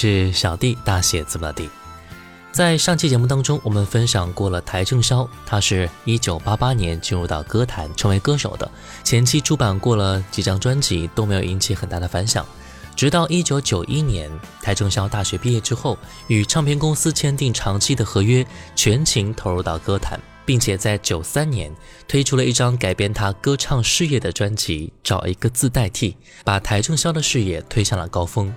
[0.00, 1.68] 是小弟，大写字母的。
[2.52, 8.70] 在上期节目当中，我们分享过了邰正宵，他是一九八八年进入到歌坛成为歌手的，
[9.02, 12.46] 前期出版过了几张专辑都没有引起很大的反响，
[12.94, 14.30] 直到一九九一年，
[14.62, 15.98] 邰正宵大学毕业之后，
[16.28, 21.74] 与唱片公司签订长期的合约，全情投入到歌坛，并且在九三年
[22.06, 26.12] 推出了一张改编他歌唱事业的专辑《找一个字代替》，
[26.44, 28.54] 把邰正宵的事业推向了高峰。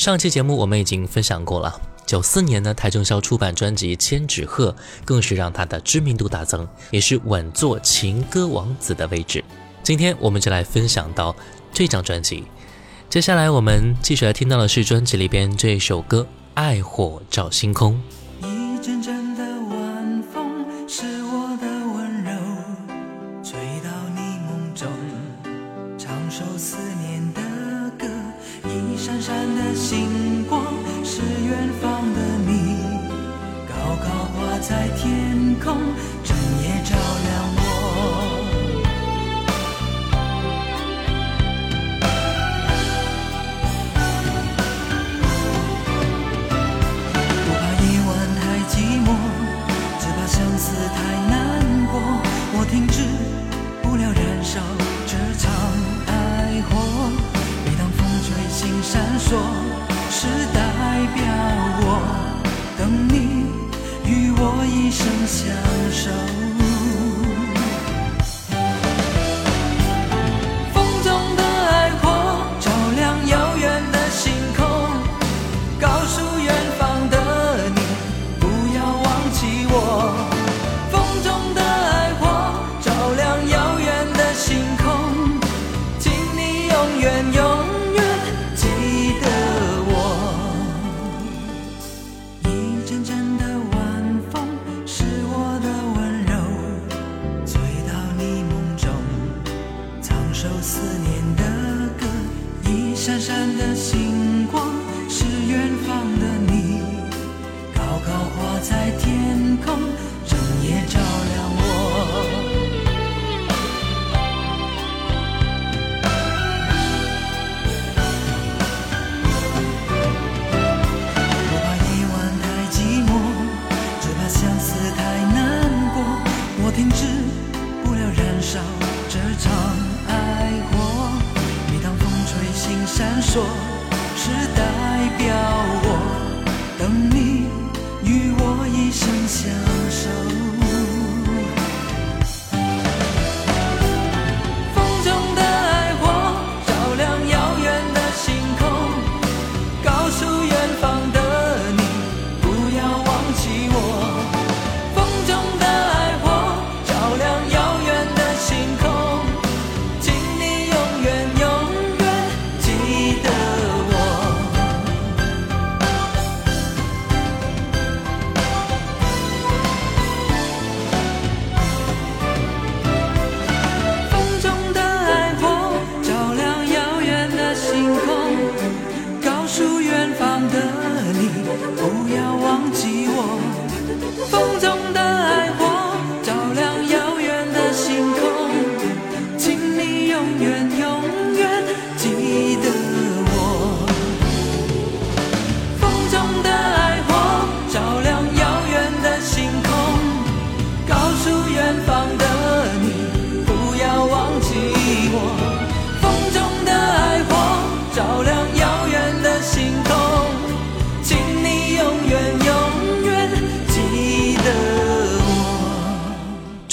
[0.00, 4.72] 上期节目我们已经分享过了，九四年呢，邰正宵出版专辑《千纸鹤》，
[5.04, 9.44] 更是让他的知名度大增，也是稳坐情歌王子的位置。
[9.82, 11.36] 今天我们就来分享到
[11.70, 12.44] 这张专辑。
[13.10, 16.22] 接下来我们继续来听到的是专辑里边这首歌
[16.54, 18.00] 《爱火照星空》。
[18.48, 19.19] 一阵阵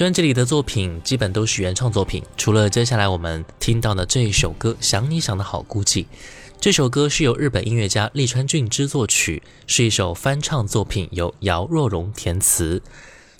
[0.08, 6.04] 专辑里的作品基本都是原创作品，除了接下来我们听到的这一首歌《想你想的好孤寂》。
[6.62, 12.82] 这首歌是由日本音乐家利川俊之作曲，是一首翻唱作品，由姚若龙填词。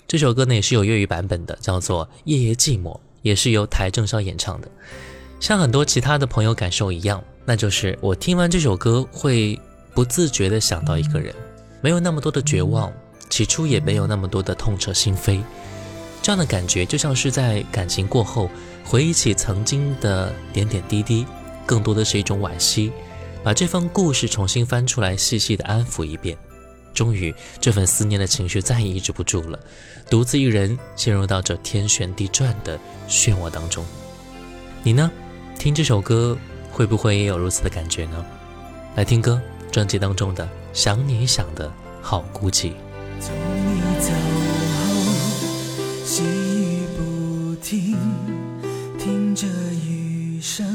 [0.06, 2.92] 这首歌呢也是有粤语版本的，叫做《夜夜寂寞》，
[3.22, 4.68] 也是由台正宵演唱的。
[5.40, 9.58] 像很多其他的朋友感受一样，那就是我听完这首歌会
[9.94, 11.34] 不自觉地想到一个人，
[11.80, 12.92] 没有那么多的绝望，
[13.30, 15.40] 起初也没有那么多的痛彻心扉。
[16.28, 18.50] 这样的感觉就像是在感情过后
[18.84, 21.26] 回忆起曾经的点点滴滴，
[21.64, 22.92] 更多的是一种惋惜，
[23.42, 26.36] 把这份故事重新翻出来，细细的安抚一遍。
[26.92, 29.58] 终于，这份思念的情绪再也抑制不住了，
[30.10, 32.78] 独自一人陷入到这天旋地转的
[33.08, 33.82] 漩涡当中。
[34.82, 35.10] 你呢？
[35.58, 36.36] 听这首歌
[36.70, 38.22] 会不会也有如此的感觉呢？
[38.96, 39.40] 来听歌，
[39.72, 40.44] 专辑当中的
[40.74, 41.72] 《想你想的
[42.02, 42.72] 好孤寂》。
[46.08, 47.94] 细雨不停，
[48.98, 49.46] 听着
[49.86, 50.66] 雨声，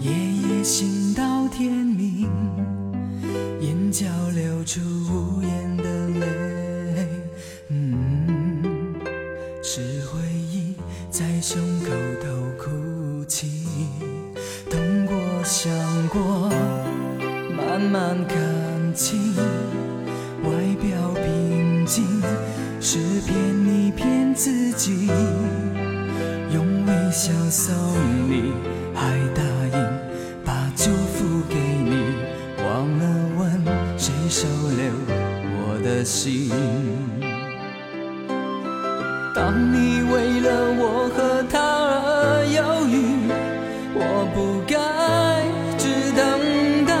[0.00, 2.28] 夜夜醒到天明，
[3.60, 5.84] 眼角流出无言的
[6.18, 7.08] 泪，
[7.68, 8.92] 嗯，
[9.62, 10.74] 是回忆
[11.12, 13.46] 在胸口头哭泣，
[14.68, 15.72] 痛过想
[16.08, 16.50] 过，
[17.56, 18.36] 慢慢看
[18.92, 19.32] 清。
[20.42, 22.04] 外表平静，
[22.80, 23.36] 是骗
[24.36, 25.08] 自己。
[26.52, 27.74] 用微笑送
[28.28, 28.52] 你，
[28.94, 29.78] 还答应
[30.44, 32.14] 把祝福给你，
[32.62, 33.04] 忘了
[33.38, 33.64] 问
[33.98, 34.92] 谁收留
[35.56, 36.52] 我的心。
[39.34, 42.94] 当你为了我和他而犹豫，
[43.94, 44.00] 我
[44.34, 44.76] 不该
[45.76, 46.92] 只等待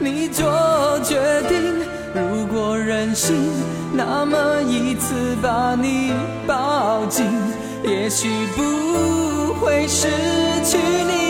[0.00, 1.58] 你做决定。
[2.14, 3.36] 如果任性，
[3.94, 6.12] 那么一次把你，
[8.00, 10.08] 也许不会失
[10.64, 11.29] 去你。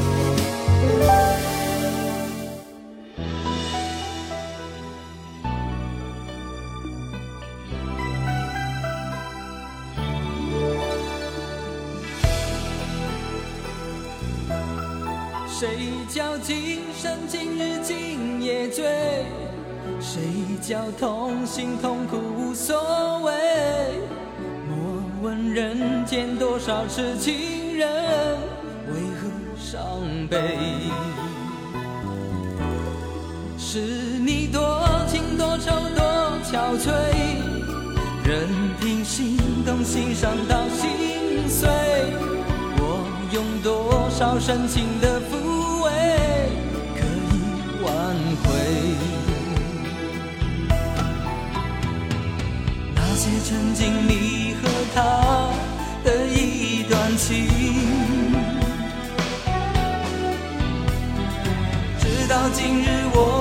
[20.71, 22.73] 谁叫同心痛苦无所
[23.23, 23.33] 谓？
[24.69, 27.89] 莫问人间多少痴情人，
[28.87, 29.27] 为何
[29.59, 29.81] 伤
[30.29, 30.37] 悲？
[33.57, 36.05] 是你多情多愁多
[36.49, 36.89] 憔悴，
[38.23, 38.47] 任
[38.79, 41.67] 凭心动心伤到心碎。
[42.77, 45.50] 我用多少深情的抚
[53.51, 55.49] 曾经你和他
[56.05, 57.49] 的一段情，
[61.99, 63.40] 直到今日我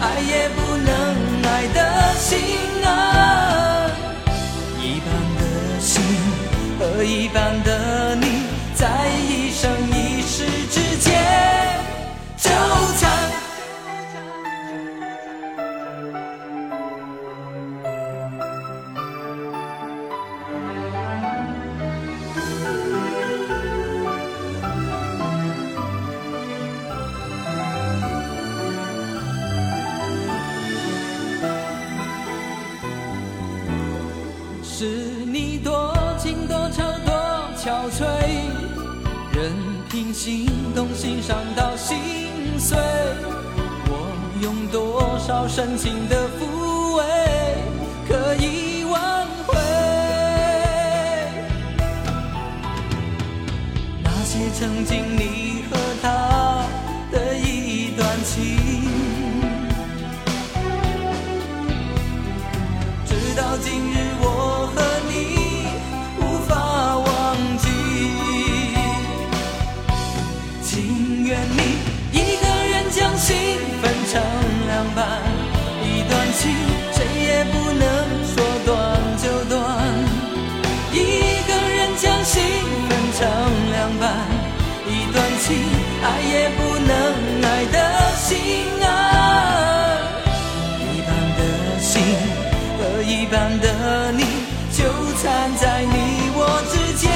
[0.00, 2.38] 爱也不能爱的心
[2.84, 3.90] 啊。
[4.78, 6.02] 一半的心
[6.78, 7.99] 和一半的
[39.90, 41.98] 听心动心伤到心
[42.56, 42.78] 碎。
[43.88, 47.02] 我用多少深情的抚慰，
[48.08, 49.58] 可以挽回
[54.04, 55.59] 那些曾经你
[82.30, 82.38] 人将心
[82.88, 83.20] 分成
[83.72, 84.02] 两半，
[84.86, 85.46] 一段情
[86.02, 86.90] 爱也不能
[87.42, 87.76] 爱的
[88.16, 88.28] 心
[88.84, 88.86] 啊。
[90.78, 91.40] 一半的
[91.80, 91.90] 心
[92.78, 93.66] 和一半的
[94.12, 94.22] 你，
[94.72, 94.84] 纠
[95.20, 96.38] 缠在你我
[96.70, 97.10] 之间。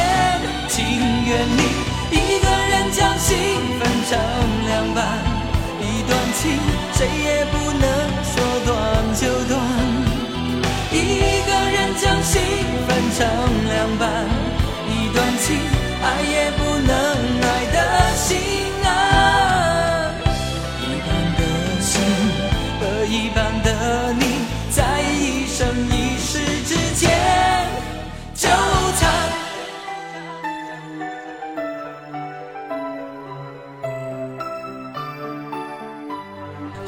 [0.68, 1.62] 情愿你
[2.10, 3.36] 一个人将心
[3.78, 4.18] 分成
[4.66, 4.98] 两半，
[5.80, 6.58] 一段情
[6.94, 7.63] 谁也不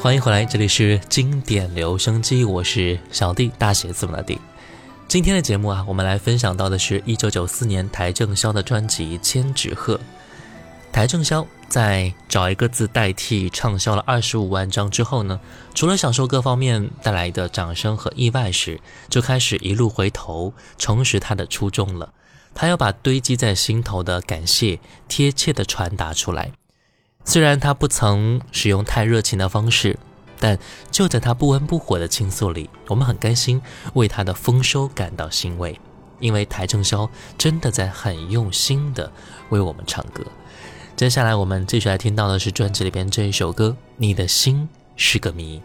[0.07, 4.39] 欢迎回来，这里是经典留声机，我是小弟，大写字母的弟。
[5.05, 9.95] 今天的节目啊，我们来分享到的是一九九四年邰正宵的专辑《千纸鹤》。
[10.93, 15.41] 邰正宵在找一个字代替畅销了二十五万张之后呢，
[15.75, 22.13] 除了享受各方面带来的掌声和意外时，就开始一路回头，重拾他的初衷了。
[22.55, 26.53] 他要把堆积在心头的感谢贴切地传达出来。
[27.27, 29.99] 虽然他不曾使用太热情的方式，
[30.39, 30.57] 但
[30.89, 33.61] 就在他不温不火的倾诉里，我们很开心
[33.95, 35.77] 为他的丰收感到欣慰，
[36.21, 39.11] 因为邰正宵真的在很用心的
[39.49, 40.23] 为我们唱歌。
[40.95, 45.61] 接下来我们继续来听到的是专辑里边这一首歌《你的心是个谜》。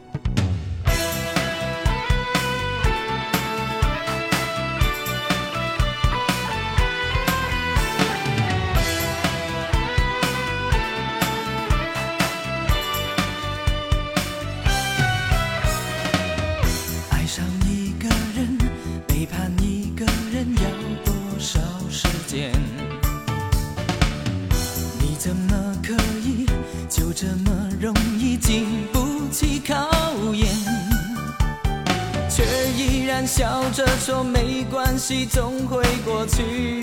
[35.02, 36.80] 没关系，总会过去。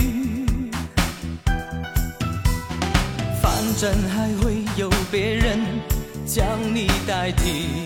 [3.41, 5.59] 反正还会有别人
[6.25, 7.85] 将你代替。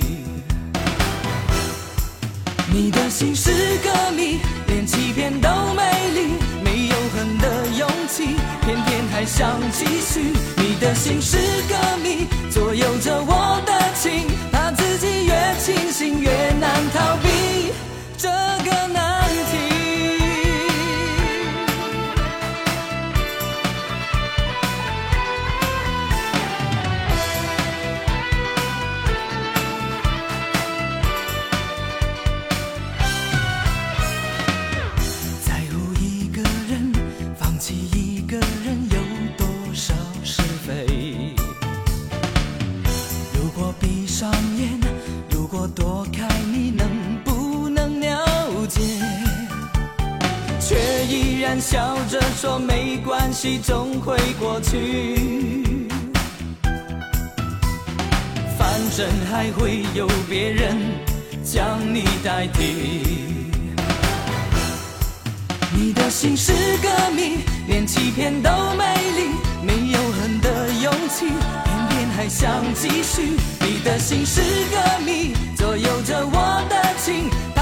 [2.73, 3.51] 你的心是
[3.83, 5.83] 个谜，连欺骗都美
[6.15, 10.33] 丽，没有恨的勇气，偏偏还想继续。
[10.57, 11.37] 你的心是
[11.69, 17.52] 个谜，左右着我的情，怕自己越清醒越难逃避。
[53.61, 55.67] 总会过去。
[58.57, 60.77] 反正还会有别人
[61.43, 62.61] 将你代替。
[65.75, 68.85] 你的心是个谜，连欺骗都美
[69.17, 69.29] 丽，
[69.61, 73.37] 没有恨的勇气，偏偏还想继续。
[73.59, 77.52] 你的心是个谜，左右着我的情。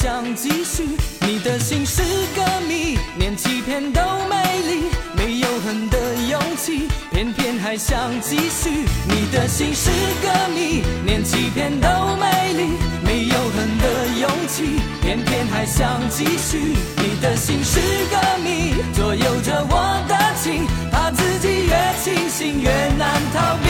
[0.00, 0.96] 想继续。
[1.20, 2.00] 你的心是
[2.34, 4.34] 个谜，连欺骗都美
[4.66, 4.84] 丽，
[5.14, 5.98] 没有恨的
[6.30, 6.88] 勇气。
[7.10, 8.70] 偏偏还想继续，
[9.06, 9.90] 你的心是
[10.22, 14.80] 个谜，连欺骗都美丽，没有恨的勇气。
[15.02, 17.78] 偏偏还想继续，你的心是
[18.10, 23.68] 个谜，左右着我的情，怕自己越清醒越难逃避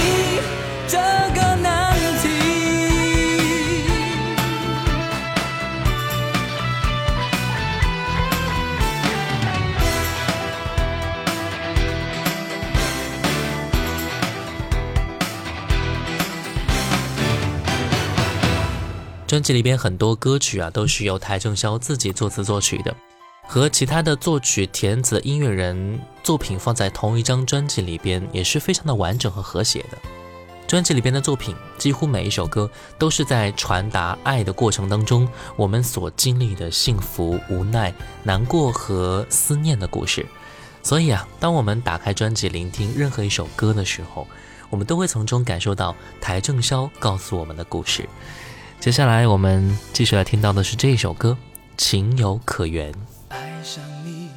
[0.87, 0.97] 这
[1.35, 1.80] 个难
[19.31, 22.93] 专辑里边很多歌曲啊，都是由邰正宵自己作词作曲的，
[23.47, 29.97] 和其他的作曲填词音乐人作品放在同一张专辑里边，也是非常的完整和和谐的。
[30.67, 40.27] 专辑里边的作品，几乎每一首歌都是在传达爱的过程当中，我们所经历的幸福、无奈、难过和思念的故事。
[40.83, 44.27] 所以啊，当我们打开专辑聆听任何一首歌的时候，
[44.71, 48.09] 我们都会从中感受到邰正宵告诉我们的故事。
[48.81, 51.37] 接下来我们继续来听到的是这一首歌
[51.77, 52.91] 情有可原。
[53.29, 54.31] 爱上你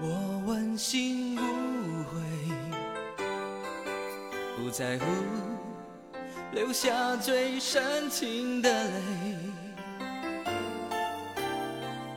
[0.00, 2.18] 我问心无愧
[4.56, 5.04] 不在乎
[6.52, 8.90] 留下最深情的泪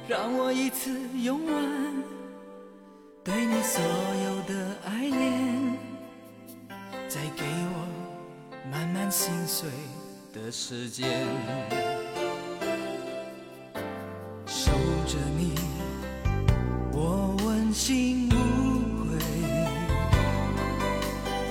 [0.08, 0.90] 让我一次
[1.22, 2.04] 用完
[3.26, 3.84] 对你所
[4.24, 5.78] 有的爱恋
[7.10, 9.70] 再给我满满心碎
[10.34, 11.08] 的时间，
[14.48, 14.72] 守
[15.06, 15.54] 着你，
[16.92, 18.34] 我问心无
[19.06, 19.20] 愧，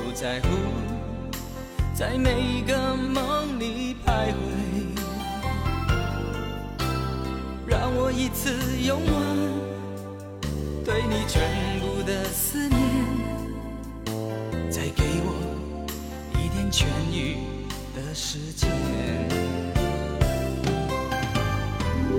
[0.03, 0.49] 不在乎
[1.95, 4.35] 在每个梦里徘徊，
[7.65, 8.51] 让我一次
[8.85, 9.13] 用完。
[10.85, 11.41] 对你全
[11.79, 12.81] 部的思念，
[14.69, 15.33] 再给我
[16.35, 17.42] 一点痊愈
[17.95, 18.71] 的时间。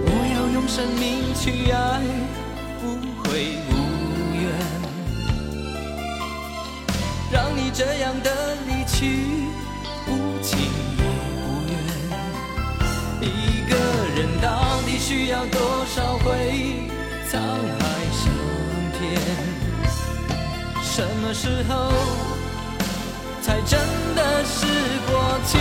[0.06, 2.02] 我要用生命去爱，
[2.84, 2.86] 无
[3.24, 3.72] 悔无
[4.36, 4.44] 怨，
[7.32, 9.48] 让你这样的离去，
[10.08, 10.10] 无
[10.42, 10.60] 情
[10.98, 11.04] 也
[11.40, 11.74] 无怨。
[13.22, 13.26] 一
[13.70, 13.74] 个
[14.16, 16.30] 人到底需要多少回
[17.32, 17.82] 沧海
[18.12, 18.22] 桑
[18.94, 19.02] 田？
[20.84, 21.92] 什么时候
[23.54, 23.80] 才真
[24.16, 24.66] 的是
[25.06, 25.60] 过期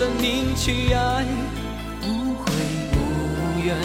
[0.00, 1.26] 生命去爱，
[2.06, 2.50] 无悔
[2.94, 3.76] 无怨，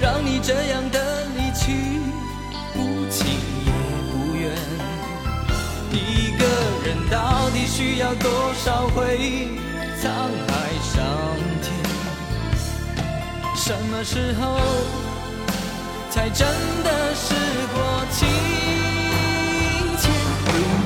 [0.00, 2.00] 让你这样的离去，
[2.74, 3.24] 不情
[3.64, 3.70] 也
[4.10, 4.50] 不愿。
[5.92, 6.44] 一个
[6.84, 9.16] 人到底需要多少回
[10.02, 10.10] 沧
[10.48, 11.06] 海桑
[11.62, 11.66] 田？
[13.54, 14.58] 什么时候
[16.10, 16.48] 才真
[16.82, 17.32] 的是
[17.72, 18.26] 过情？
[20.02, 20.85] 你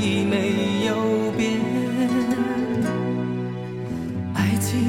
[0.00, 1.60] 信你没有变，
[4.34, 4.80] 爱情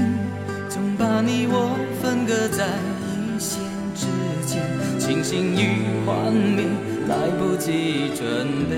[0.70, 2.66] 总把你我分隔在
[3.04, 3.60] 一线
[3.94, 4.08] 之
[4.46, 4.62] 间，
[4.98, 6.64] 清醒与幻灭
[7.10, 8.78] 来不及准备。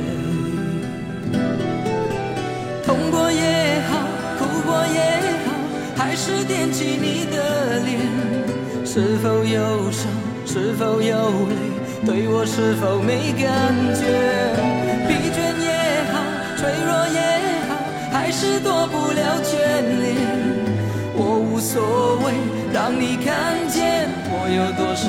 [2.83, 3.99] 痛过也好，
[4.39, 5.53] 哭过也好，
[5.95, 7.99] 还是惦记你的脸。
[8.85, 10.11] 是否忧伤？
[10.45, 11.15] 是否有
[11.47, 11.55] 泪？
[12.05, 14.82] 对我是否没感觉？
[18.33, 19.53] 是躲不了眷
[20.01, 20.17] 恋。
[21.15, 22.33] 我无所谓，
[22.73, 25.05] 让你看见我有多少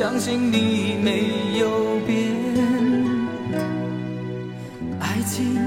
[0.00, 2.32] 相信你没有变，
[4.98, 5.58] 爱情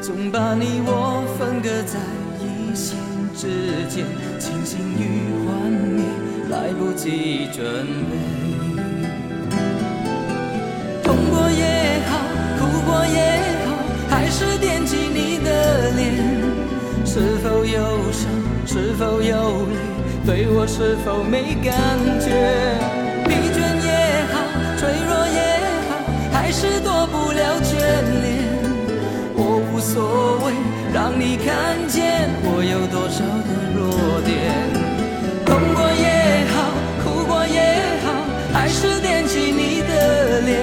[0.00, 2.00] 总把你我分隔在
[2.40, 2.96] 一线
[3.36, 4.06] 之间，
[4.38, 6.02] 清醒与幻灭
[6.48, 8.16] 来不及准备。
[11.04, 12.16] 痛过也好，
[12.56, 13.20] 哭过也
[13.66, 13.76] 好，
[14.08, 16.16] 还是惦记你的脸。
[17.04, 18.24] 是否忧伤？
[18.64, 19.76] 是否有泪？
[20.24, 21.76] 对我是否没感
[22.18, 22.95] 觉？
[26.58, 27.76] 是躲不了眷
[28.24, 28.24] 恋。
[29.36, 30.54] 我无所谓，
[30.90, 33.84] 让你看见我有多少的弱
[34.24, 34.32] 点。
[35.44, 36.72] 痛过也好，
[37.04, 37.60] 哭过也
[38.00, 38.08] 好，
[38.54, 40.56] 还是惦记你的脸。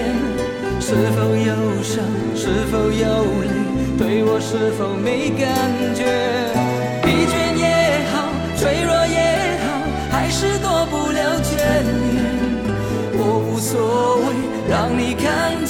[0.81, 1.53] 是否忧
[1.83, 2.01] 伤？
[2.35, 3.05] 是否有
[3.45, 3.53] 泪？
[3.95, 5.45] 对我是否没感
[5.93, 6.09] 觉？
[7.05, 9.77] 疲倦也好，脆弱也好，
[10.09, 11.53] 还是躲不了眷
[11.85, 12.25] 恋。
[13.15, 14.33] 我无所谓，
[14.67, 15.62] 让你看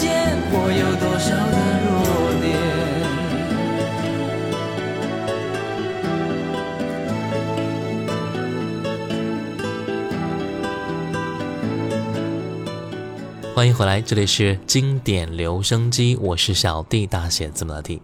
[13.56, 18.02] 欢迎回来，这里是经典留声机，我是小弟，大写字母的弟。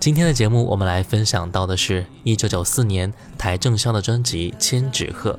[0.00, 5.32] 今天的节目，我们来分享到的是一九九四年邰正宵的专辑《千纸鹤》。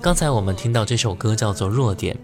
[0.00, 2.14] 刚才我们听到这首歌叫做《弱点》。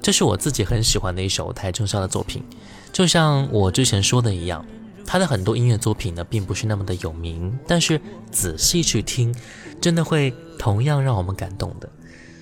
[0.00, 2.44] 这是我自己很喜欢的一首邰正宵的作品，
[2.92, 4.64] 就像我之前说的一样，
[5.04, 9.34] 他的很多音乐作品呢，并不是那么的有名，但是仔细去听，
[9.80, 11.90] 真的会同样让我们感动的。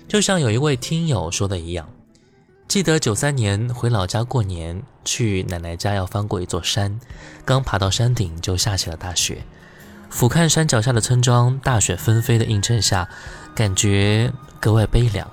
[0.06, 1.88] 就像有一位听友说的一样，
[2.68, 7.00] 记得九三年回老家过年，去奶奶家要翻过一座山，
[7.44, 9.44] 刚爬到山顶就下起了大雪，
[10.10, 13.08] 俯瞰山脚下的村庄，大雪纷飞的映衬下，
[13.54, 15.30] 感觉格外悲凉。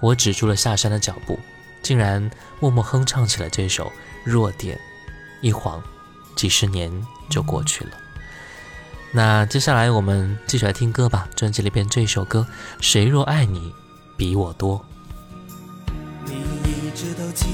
[0.00, 1.38] 我止住了下山的脚步。
[1.80, 3.86] 竟然默默哼唱起了这首
[4.24, 4.76] 《弱点》，
[5.40, 5.82] 一晃
[6.34, 6.92] 几十年
[7.30, 7.90] 就过去了。
[9.12, 11.28] 那接下来我们继续来听歌吧。
[11.36, 12.46] 专辑里边这首歌
[12.80, 13.72] 《谁若爱你
[14.16, 14.78] 比我多》。
[16.28, 17.48] 你一直都静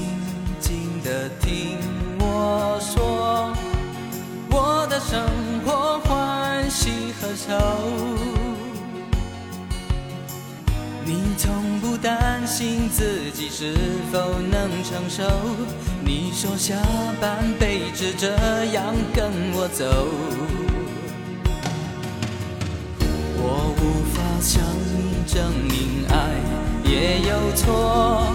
[0.59, 1.77] 静的听
[2.19, 3.53] 我说，
[4.49, 5.21] 我的生
[5.65, 7.53] 活欢喜和愁。
[11.07, 13.75] 你从不担心自己是
[14.11, 15.23] 否能承受，
[16.03, 16.75] 你说下
[17.21, 18.27] 半辈子这
[18.73, 19.85] 样跟我走。
[23.37, 24.63] 我无法向
[24.97, 26.13] 你证明爱
[26.83, 28.33] 也有错，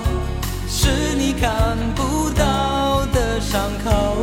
[0.90, 4.16] 是你看不到的伤口。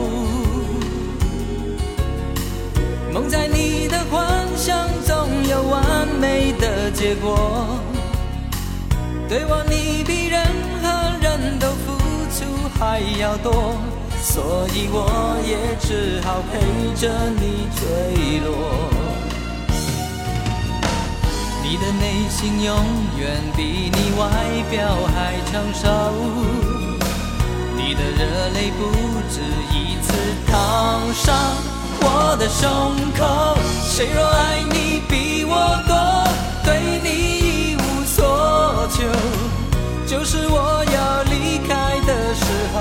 [3.14, 7.68] 梦在你的幻想中有完美的结果，
[9.30, 10.44] 对我你比任
[10.82, 10.88] 何
[11.22, 11.98] 人都付
[12.36, 12.46] 出
[12.78, 13.78] 还要多，
[14.22, 16.60] 所以我也只好陪
[17.00, 19.17] 着你坠落。
[21.70, 22.78] 你的内心永
[23.18, 24.26] 远比你外
[24.72, 25.86] 表还成熟，
[27.76, 28.90] 你的热泪不
[29.30, 29.42] 止
[29.74, 30.14] 一次
[30.50, 31.36] 烫伤
[32.00, 32.64] 我的胸
[33.18, 33.58] 口。
[33.84, 35.54] 谁若爱你比我
[35.86, 35.94] 多，
[36.64, 37.10] 对你
[37.42, 39.04] 一无所求，
[40.08, 42.78] 就是我要离开的时候。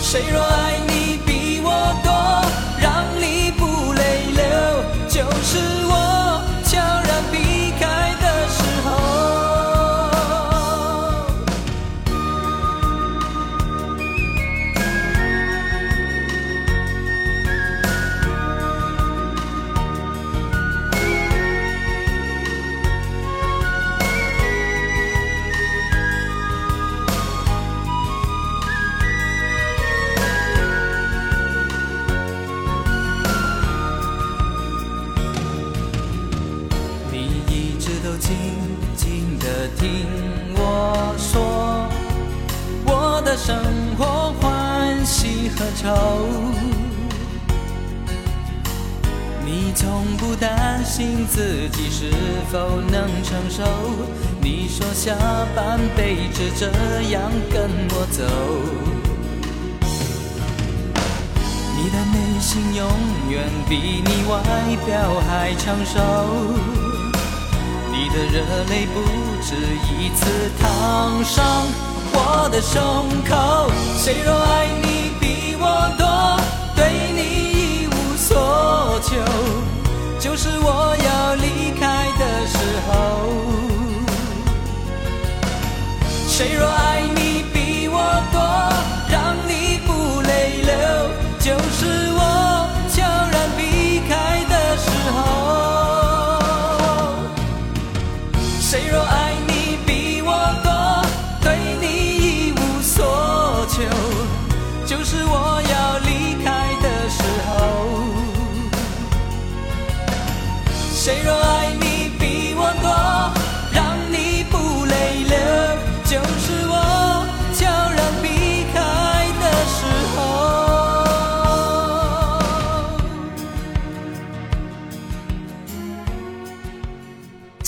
[0.00, 0.91] 谁若爱你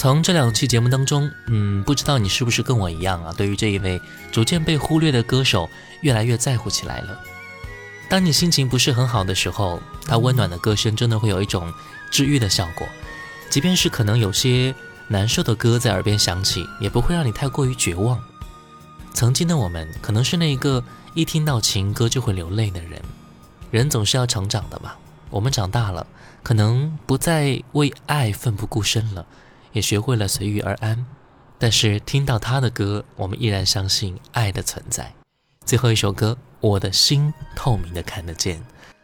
[0.04, 3.32] 从这两期节目当中，嗯，不知道你是不是跟我一样啊？
[3.34, 3.98] 对于这一位
[4.30, 5.66] 逐渐被忽略的歌手。
[6.02, 7.18] 越来越在乎起来了。
[8.10, 11.72] 当你心情不是很好的时候，他温暖的歌声真的会有一种
[12.10, 12.86] 治愈的效果。
[13.48, 14.74] 即便是可能有些
[15.08, 18.22] 难受的歌在耳边响起，也不会让你太过于绝望。
[19.14, 23.00] 曾经的我们，可能是那一个一听到情歌就会流泪的人。
[23.70, 24.92] 人总是要成长的嘛。
[25.30, 26.06] 我们长大了，
[26.42, 29.24] 可能不再为爱奋不顾身了，
[29.74, 31.04] 也学会了随遇而安。
[31.58, 35.12] 但是听到他的歌，我们依然相信爱的存在。
[35.66, 38.60] 最后一首歌，我的心透明的看得见。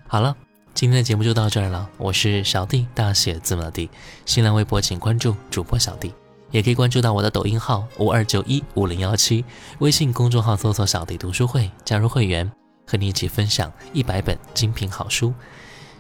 [0.06, 0.36] 好了，
[0.74, 1.88] 今天的节目就到这儿了。
[1.96, 3.88] 我是小弟，大写字母的弟。
[4.26, 6.12] 新浪微博请关注主播小弟，
[6.50, 9.44] 也可以关注到我的抖音号五二九一五零幺七，
[9.78, 12.50] 微信公众号搜索“小弟读书会”，加入会员，
[12.86, 15.32] 和你一起分享一百本精品好书。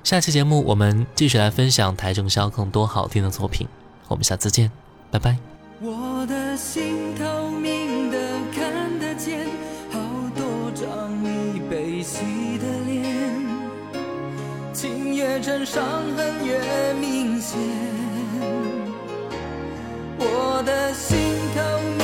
[0.04, 3.66] 下期节目我们继续来分享台正宵更多好听的作品。
[4.10, 4.68] 我们下次见，
[5.08, 5.36] 拜拜。
[5.80, 8.18] 我的心透明的
[8.52, 9.46] 看得见。
[9.92, 10.00] 好
[10.34, 12.18] 多张你悲喜
[12.58, 13.46] 的脸，
[14.72, 15.80] 情越真，伤
[16.16, 17.56] 痕越明显。
[20.18, 21.16] 我的心
[21.54, 21.60] 透
[21.96, 21.99] 明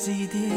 [0.00, 0.50] 几点？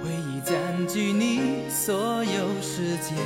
[0.00, 3.16] 回忆占据你所有时间，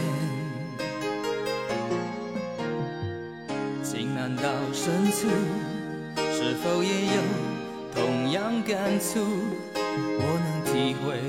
[3.83, 5.29] 情难到深处，
[6.33, 7.21] 是否也有
[7.95, 9.21] 同样感触，
[9.77, 11.21] 我能体会。